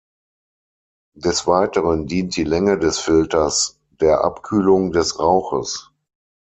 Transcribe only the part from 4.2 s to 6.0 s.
Abkühlung des Rauches.